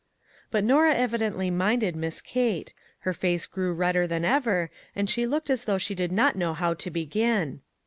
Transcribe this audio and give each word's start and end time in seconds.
But 0.49 0.63
Norah 0.63 0.95
evidently 0.95 1.51
minded 1.51 1.95
Miss 1.95 2.21
Kate; 2.21 2.73
her 3.01 3.13
face 3.13 3.45
grew 3.45 3.71
redder 3.71 4.07
than 4.07 4.25
ever, 4.25 4.71
and 4.95 5.07
she 5.07 5.27
looked 5.27 5.51
as 5.51 5.65
though 5.65 5.77
she 5.77 5.93
did 5.93 6.11
not 6.11 6.35
know 6.35 6.55
how 6.55 6.73
to 6.73 6.89
begin. 6.89 7.61